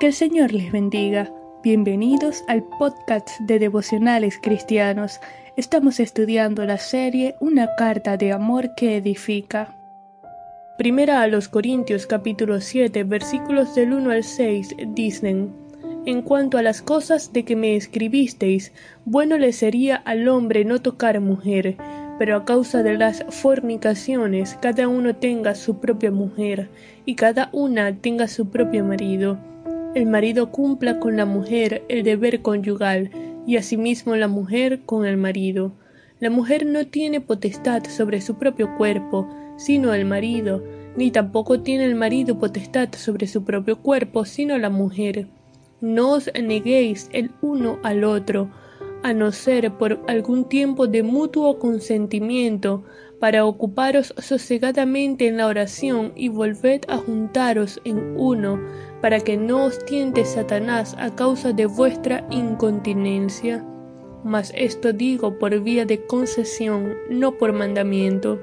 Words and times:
Que 0.00 0.06
el 0.06 0.14
Señor 0.14 0.54
les 0.54 0.72
bendiga. 0.72 1.30
Bienvenidos 1.62 2.42
al 2.48 2.62
podcast 2.62 3.28
de 3.40 3.58
devocionales 3.58 4.38
cristianos. 4.40 5.20
Estamos 5.58 6.00
estudiando 6.00 6.64
la 6.64 6.78
serie 6.78 7.34
Una 7.38 7.74
carta 7.76 8.16
de 8.16 8.32
amor 8.32 8.74
que 8.74 8.96
edifica. 8.96 9.76
Primera 10.78 11.20
a 11.20 11.26
los 11.26 11.50
Corintios 11.50 12.06
capítulo 12.06 12.62
7 12.62 13.04
versículos 13.04 13.74
del 13.74 13.92
1 13.92 14.10
al 14.10 14.24
6 14.24 14.74
dicen 14.94 15.52
En 16.06 16.22
cuanto 16.22 16.56
a 16.56 16.62
las 16.62 16.80
cosas 16.80 17.34
de 17.34 17.44
que 17.44 17.54
me 17.54 17.76
escribisteis, 17.76 18.72
bueno 19.04 19.36
le 19.36 19.52
sería 19.52 19.96
al 19.96 20.26
hombre 20.28 20.64
no 20.64 20.80
tocar 20.80 21.20
mujer, 21.20 21.76
pero 22.18 22.36
a 22.36 22.46
causa 22.46 22.82
de 22.82 22.96
las 22.96 23.22
fornicaciones 23.28 24.56
cada 24.62 24.88
uno 24.88 25.14
tenga 25.14 25.54
su 25.54 25.78
propia 25.78 26.10
mujer 26.10 26.70
y 27.04 27.16
cada 27.16 27.50
una 27.52 27.94
tenga 27.94 28.28
su 28.28 28.48
propio 28.48 28.82
marido 28.82 29.38
el 29.94 30.06
marido 30.06 30.50
cumpla 30.50 31.00
con 31.00 31.16
la 31.16 31.24
mujer 31.24 31.82
el 31.88 32.04
deber 32.04 32.42
conyugal 32.42 33.10
y 33.46 33.56
asimismo 33.56 34.14
la 34.14 34.28
mujer 34.28 34.82
con 34.86 35.04
el 35.04 35.16
marido. 35.16 35.72
La 36.20 36.30
mujer 36.30 36.66
no 36.66 36.86
tiene 36.86 37.20
potestad 37.20 37.84
sobre 37.84 38.20
su 38.20 38.36
propio 38.36 38.76
cuerpo, 38.76 39.28
sino 39.56 39.92
el 39.92 40.04
marido, 40.04 40.62
ni 40.96 41.10
tampoco 41.10 41.60
tiene 41.60 41.86
el 41.86 41.94
marido 41.94 42.38
potestad 42.38 42.90
sobre 42.94 43.26
su 43.26 43.44
propio 43.44 43.78
cuerpo, 43.78 44.24
sino 44.24 44.58
la 44.58 44.70
mujer. 44.70 45.26
No 45.80 46.12
os 46.12 46.30
neguéis 46.40 47.08
el 47.12 47.30
uno 47.40 47.78
al 47.82 48.04
otro, 48.04 48.50
a 49.02 49.12
no 49.12 49.32
ser 49.32 49.72
por 49.72 49.98
algún 50.08 50.44
tiempo 50.44 50.86
de 50.86 51.02
mutuo 51.02 51.58
consentimiento, 51.58 52.84
para 53.20 53.44
ocuparos 53.44 54.14
sosegadamente 54.18 55.28
en 55.28 55.36
la 55.36 55.46
oración 55.46 56.12
y 56.16 56.28
volved 56.28 56.80
a 56.88 56.96
juntaros 56.96 57.80
en 57.84 58.16
uno, 58.16 58.58
para 59.02 59.20
que 59.20 59.36
no 59.36 59.66
os 59.66 59.84
tiente 59.84 60.24
Satanás 60.24 60.96
a 60.98 61.14
causa 61.14 61.52
de 61.52 61.66
vuestra 61.66 62.26
incontinencia. 62.30 63.64
Mas 64.24 64.52
esto 64.56 64.92
digo 64.92 65.38
por 65.38 65.58
vía 65.60 65.84
de 65.84 66.04
concesión, 66.06 66.94
no 67.10 67.36
por 67.36 67.52
mandamiento. 67.52 68.38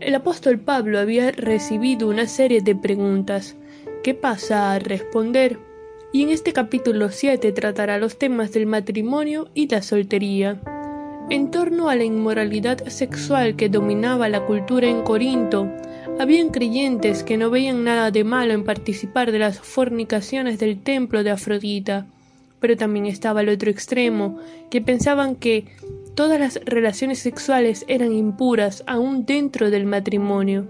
El 0.00 0.14
apóstol 0.14 0.58
Pablo 0.58 0.98
había 0.98 1.30
recibido 1.30 2.08
una 2.08 2.26
serie 2.26 2.62
de 2.62 2.74
preguntas. 2.74 3.56
¿Qué 4.02 4.14
pasa 4.14 4.72
a 4.72 4.78
responder? 4.78 5.58
Y 6.12 6.22
en 6.22 6.30
este 6.30 6.52
capítulo 6.52 7.10
7 7.10 7.52
tratará 7.52 7.98
los 7.98 8.18
temas 8.18 8.52
del 8.52 8.66
matrimonio 8.66 9.48
y 9.54 9.68
la 9.68 9.80
soltería. 9.80 10.60
En 11.32 11.50
torno 11.50 11.88
a 11.88 11.96
la 11.96 12.04
inmoralidad 12.04 12.86
sexual 12.88 13.56
que 13.56 13.70
dominaba 13.70 14.28
la 14.28 14.44
cultura 14.44 14.86
en 14.86 15.00
Corinto, 15.00 15.66
habían 16.20 16.50
creyentes 16.50 17.22
que 17.22 17.38
no 17.38 17.48
veían 17.48 17.84
nada 17.84 18.10
de 18.10 18.22
malo 18.22 18.52
en 18.52 18.64
participar 18.64 19.32
de 19.32 19.38
las 19.38 19.58
fornicaciones 19.58 20.58
del 20.58 20.82
templo 20.82 21.24
de 21.24 21.30
Afrodita, 21.30 22.06
pero 22.60 22.76
también 22.76 23.06
estaba 23.06 23.40
el 23.40 23.48
otro 23.48 23.70
extremo, 23.70 24.40
que 24.70 24.82
pensaban 24.82 25.34
que 25.34 25.64
todas 26.14 26.38
las 26.38 26.60
relaciones 26.66 27.20
sexuales 27.20 27.86
eran 27.88 28.12
impuras 28.12 28.84
aún 28.86 29.24
dentro 29.24 29.70
del 29.70 29.86
matrimonio. 29.86 30.66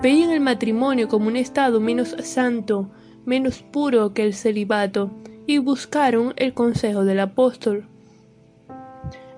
Veían 0.00 0.30
el 0.30 0.40
matrimonio 0.40 1.08
como 1.08 1.28
un 1.28 1.36
estado 1.36 1.78
menos 1.78 2.16
santo, 2.22 2.88
menos 3.26 3.62
puro 3.62 4.14
que 4.14 4.24
el 4.24 4.32
celibato, 4.32 5.10
y 5.46 5.58
buscaron 5.58 6.32
el 6.38 6.54
consejo 6.54 7.04
del 7.04 7.20
apóstol. 7.20 7.86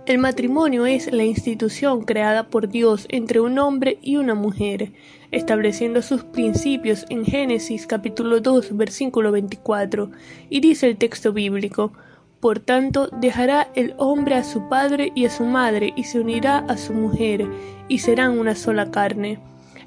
El 0.09 0.17
matrimonio 0.17 0.87
es 0.87 1.13
la 1.13 1.25
institución 1.25 2.01
creada 2.01 2.49
por 2.49 2.71
Dios 2.71 3.05
entre 3.11 3.41
un 3.41 3.59
hombre 3.59 3.99
y 4.01 4.17
una 4.17 4.35
mujer, 4.35 4.91
estableciendo 5.33 6.01
sus 6.01 6.25
principios 6.25 7.05
en 7.11 7.27
Génesis 7.27 7.87
capítulo 7.87 8.41
2 8.41 8.75
versículo 8.75 9.33
24, 9.33 10.11
y 10.49 10.61
dice 10.61 10.87
el 10.87 10.97
texto 10.97 11.35
bíblico, 11.35 11.93
Por 12.41 12.59
tanto 12.59 13.09
dejará 13.21 13.69
el 13.75 13.93
hombre 13.99 14.37
a 14.37 14.45
su 14.45 14.67
padre 14.71 15.13
y 15.15 15.27
a 15.27 15.31
su 15.31 15.45
madre, 15.45 15.93
y 15.95 16.05
se 16.05 16.21
unirá 16.21 16.61
a 16.61 16.79
su 16.79 16.95
mujer, 16.95 17.47
y 17.89 17.99
serán 17.99 18.39
una 18.39 18.55
sola 18.55 18.91
carne. 18.91 19.39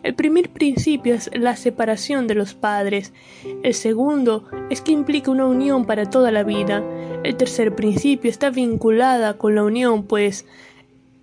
El 0.03 0.15
primer 0.15 0.49
principio 0.49 1.13
es 1.13 1.29
la 1.33 1.55
separación 1.55 2.25
de 2.25 2.33
los 2.33 2.55
padres. 2.55 3.13
El 3.61 3.75
segundo 3.75 4.45
es 4.71 4.81
que 4.81 4.91
implica 4.91 5.29
una 5.29 5.45
unión 5.45 5.85
para 5.85 6.09
toda 6.09 6.31
la 6.31 6.43
vida. 6.43 6.83
El 7.23 7.37
tercer 7.37 7.75
principio 7.75 8.31
está 8.31 8.49
vinculada 8.49 9.37
con 9.37 9.53
la 9.53 9.63
unión, 9.63 10.03
pues 10.03 10.47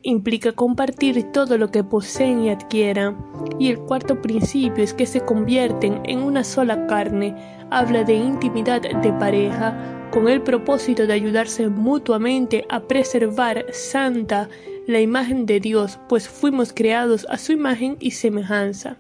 implica 0.02 0.52
compartir 0.52 1.32
todo 1.32 1.58
lo 1.58 1.72
que 1.72 1.82
poseen 1.82 2.44
y 2.44 2.50
adquieran. 2.50 3.16
Y 3.58 3.68
el 3.68 3.80
cuarto 3.80 4.22
principio 4.22 4.84
es 4.84 4.94
que 4.94 5.06
se 5.06 5.22
convierten 5.22 6.00
en 6.04 6.22
una 6.22 6.44
sola 6.44 6.86
carne. 6.86 7.34
Habla 7.70 8.04
de 8.04 8.14
intimidad 8.14 8.80
de 8.80 9.12
pareja, 9.14 10.07
con 10.18 10.28
el 10.28 10.42
propósito 10.42 11.06
de 11.06 11.12
ayudarse 11.12 11.68
mutuamente 11.68 12.64
a 12.68 12.80
preservar 12.80 13.66
santa 13.70 14.48
la 14.88 15.00
imagen 15.00 15.46
de 15.46 15.60
Dios, 15.60 16.00
pues 16.08 16.28
fuimos 16.28 16.72
creados 16.72 17.24
a 17.30 17.38
su 17.38 17.52
imagen 17.52 17.96
y 18.00 18.10
semejanza. 18.10 18.96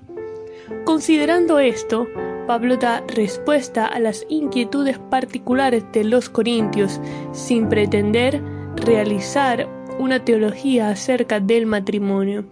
Considerando 0.84 1.58
esto, 1.58 2.06
Pablo 2.46 2.76
da 2.76 3.02
respuesta 3.08 3.86
a 3.86 3.98
las 3.98 4.26
inquietudes 4.28 5.00
particulares 5.10 5.82
de 5.92 6.04
los 6.04 6.28
corintios, 6.28 7.00
sin 7.32 7.68
pretender 7.68 8.40
realizar 8.76 9.68
una 9.98 10.24
teología 10.24 10.90
acerca 10.90 11.40
del 11.40 11.66
matrimonio, 11.66 12.44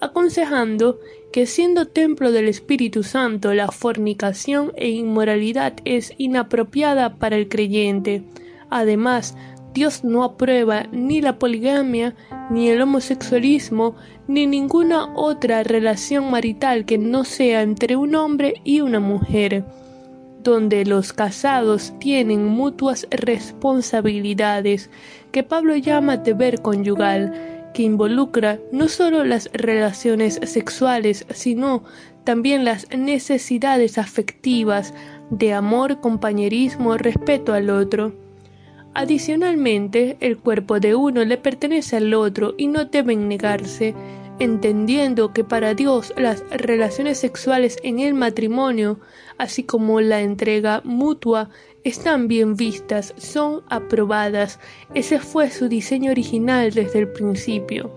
aconsejando 0.00 0.98
que 1.32 1.46
siendo 1.46 1.86
templo 1.86 2.30
del 2.30 2.48
Espíritu 2.48 3.02
Santo 3.02 3.54
la 3.54 3.68
fornicación 3.68 4.72
e 4.76 4.90
inmoralidad 4.90 5.74
es 5.84 6.12
inapropiada 6.16 7.16
para 7.16 7.36
el 7.36 7.48
creyente. 7.48 8.22
Además, 8.70 9.36
Dios 9.74 10.04
no 10.04 10.22
aprueba 10.22 10.84
ni 10.92 11.20
la 11.20 11.40
poligamia, 11.40 12.14
ni 12.50 12.68
el 12.68 12.80
homosexualismo, 12.80 13.96
ni 14.28 14.46
ninguna 14.46 15.12
otra 15.16 15.64
relación 15.64 16.30
marital 16.30 16.84
que 16.84 16.96
no 16.96 17.24
sea 17.24 17.62
entre 17.62 17.96
un 17.96 18.14
hombre 18.14 18.54
y 18.62 18.80
una 18.82 19.00
mujer, 19.00 19.64
donde 20.44 20.84
los 20.84 21.12
casados 21.12 21.92
tienen 21.98 22.44
mutuas 22.44 23.08
responsabilidades, 23.10 24.90
que 25.32 25.42
Pablo 25.42 25.74
llama 25.74 26.18
deber 26.18 26.62
conyugal, 26.62 27.53
que 27.74 27.82
involucra 27.82 28.58
no 28.72 28.88
solo 28.88 29.24
las 29.24 29.50
relaciones 29.52 30.40
sexuales, 30.44 31.26
sino 31.34 31.84
también 32.24 32.64
las 32.64 32.88
necesidades 32.96 33.98
afectivas 33.98 34.94
de 35.28 35.52
amor, 35.52 36.00
compañerismo, 36.00 36.96
respeto 36.96 37.52
al 37.52 37.68
otro. 37.68 38.14
Adicionalmente, 38.94 40.16
el 40.20 40.38
cuerpo 40.38 40.80
de 40.80 40.94
uno 40.94 41.24
le 41.24 41.36
pertenece 41.36 41.96
al 41.96 42.14
otro 42.14 42.54
y 42.56 42.68
no 42.68 42.84
deben 42.84 43.28
negarse, 43.28 43.94
entendiendo 44.38 45.32
que 45.32 45.44
para 45.44 45.74
Dios 45.74 46.12
las 46.16 46.44
relaciones 46.50 47.18
sexuales 47.18 47.78
en 47.82 48.00
el 48.00 48.14
matrimonio, 48.14 48.98
así 49.38 49.62
como 49.64 50.00
la 50.00 50.20
entrega 50.20 50.80
mutua, 50.84 51.50
están 51.84 52.28
bien 52.28 52.56
vistas, 52.56 53.14
son 53.16 53.62
aprobadas. 53.68 54.58
Ese 54.94 55.18
fue 55.20 55.50
su 55.50 55.68
diseño 55.68 56.10
original 56.10 56.72
desde 56.72 57.00
el 57.00 57.08
principio. 57.08 57.90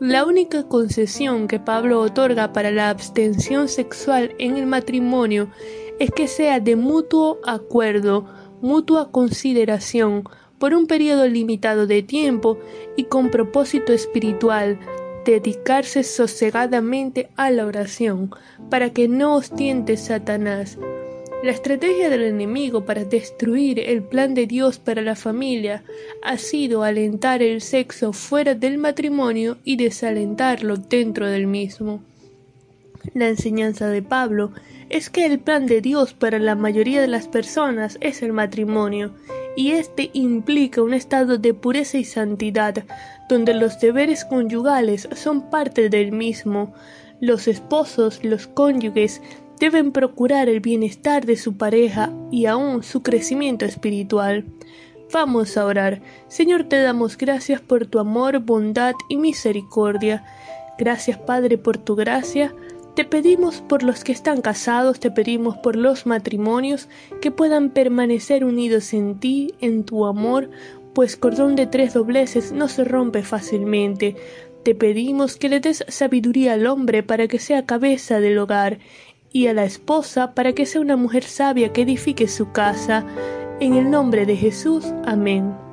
La 0.00 0.24
única 0.24 0.68
concesión 0.68 1.48
que 1.48 1.58
Pablo 1.58 2.00
otorga 2.00 2.52
para 2.52 2.70
la 2.70 2.88
abstención 2.88 3.68
sexual 3.68 4.34
en 4.38 4.56
el 4.56 4.66
matrimonio 4.66 5.50
es 5.98 6.10
que 6.12 6.28
sea 6.28 6.60
de 6.60 6.76
mutuo 6.76 7.38
acuerdo, 7.44 8.24
mutua 8.60 9.10
consideración 9.10 10.22
por 10.58 10.74
un 10.74 10.86
periodo 10.86 11.26
limitado 11.26 11.86
de 11.86 12.02
tiempo 12.02 12.58
y 12.96 13.04
con 13.04 13.30
propósito 13.30 13.92
espiritual, 13.92 14.78
dedicarse 15.32 16.04
sosegadamente 16.04 17.28
a 17.36 17.50
la 17.50 17.66
oración, 17.66 18.30
para 18.70 18.90
que 18.90 19.08
no 19.08 19.36
os 19.36 19.50
tiente 19.50 19.96
Satanás. 19.96 20.78
La 21.42 21.52
estrategia 21.52 22.08
del 22.08 22.22
enemigo 22.22 22.84
para 22.84 23.04
destruir 23.04 23.78
el 23.78 24.02
plan 24.02 24.34
de 24.34 24.46
Dios 24.46 24.78
para 24.78 25.02
la 25.02 25.14
familia 25.14 25.84
ha 26.22 26.36
sido 26.38 26.82
alentar 26.82 27.42
el 27.42 27.60
sexo 27.60 28.12
fuera 28.12 28.54
del 28.54 28.78
matrimonio 28.78 29.58
y 29.64 29.76
desalentarlo 29.76 30.76
dentro 30.76 31.28
del 31.28 31.46
mismo. 31.46 32.02
La 33.14 33.28
enseñanza 33.28 33.88
de 33.88 34.02
Pablo 34.02 34.52
es 34.88 35.10
que 35.10 35.26
el 35.26 35.38
plan 35.38 35.66
de 35.66 35.80
Dios 35.80 36.14
para 36.14 36.38
la 36.38 36.54
mayoría 36.54 37.00
de 37.00 37.06
las 37.06 37.28
personas 37.28 37.98
es 38.00 38.22
el 38.22 38.32
matrimonio, 38.32 39.12
y 39.58 39.72
este 39.72 40.10
implica 40.12 40.82
un 40.82 40.94
estado 40.94 41.36
de 41.36 41.52
pureza 41.52 41.98
y 41.98 42.04
santidad, 42.04 42.84
donde 43.28 43.54
los 43.54 43.80
deberes 43.80 44.24
conyugales 44.24 45.08
son 45.16 45.50
parte 45.50 45.88
del 45.88 46.12
mismo. 46.12 46.72
Los 47.20 47.48
esposos, 47.48 48.22
los 48.22 48.46
cónyuges, 48.46 49.20
deben 49.58 49.90
procurar 49.90 50.48
el 50.48 50.60
bienestar 50.60 51.26
de 51.26 51.36
su 51.36 51.56
pareja 51.56 52.12
y 52.30 52.46
aún 52.46 52.84
su 52.84 53.02
crecimiento 53.02 53.64
espiritual. 53.64 54.44
Vamos 55.12 55.56
a 55.56 55.64
orar. 55.64 56.02
Señor, 56.28 56.62
te 56.68 56.80
damos 56.80 57.18
gracias 57.18 57.60
por 57.60 57.84
tu 57.86 57.98
amor, 57.98 58.38
bondad 58.38 58.94
y 59.08 59.16
misericordia. 59.16 60.24
Gracias, 60.78 61.18
Padre, 61.18 61.58
por 61.58 61.78
tu 61.78 61.96
gracia 61.96 62.54
Te 62.98 63.04
pedimos 63.04 63.60
por 63.60 63.84
los 63.84 64.02
que 64.02 64.10
están 64.10 64.40
casados, 64.40 64.98
te 64.98 65.12
pedimos 65.12 65.56
por 65.58 65.76
los 65.76 66.04
matrimonios 66.04 66.88
que 67.20 67.30
puedan 67.30 67.70
permanecer 67.70 68.44
unidos 68.44 68.92
en 68.92 69.20
ti, 69.20 69.54
en 69.60 69.84
tu 69.84 70.04
amor, 70.04 70.50
pues 70.94 71.16
cordón 71.16 71.54
de 71.54 71.68
tres 71.68 71.94
dobleces 71.94 72.50
no 72.50 72.66
se 72.66 72.82
rompe 72.82 73.22
fácilmente. 73.22 74.16
Te 74.64 74.74
pedimos 74.74 75.36
que 75.36 75.48
le 75.48 75.60
des 75.60 75.84
sabiduría 75.86 76.54
al 76.54 76.66
hombre 76.66 77.04
para 77.04 77.28
que 77.28 77.38
sea 77.38 77.66
cabeza 77.66 78.18
del 78.18 78.36
hogar, 78.36 78.80
y 79.30 79.46
a 79.46 79.54
la 79.54 79.64
esposa 79.64 80.34
para 80.34 80.52
que 80.52 80.66
sea 80.66 80.80
una 80.80 80.96
mujer 80.96 81.22
sabia 81.22 81.72
que 81.72 81.82
edifique 81.82 82.26
su 82.26 82.50
casa. 82.50 83.06
En 83.60 83.74
el 83.74 83.92
nombre 83.92 84.26
de 84.26 84.34
Jesús. 84.34 84.84
Amén. 85.04 85.67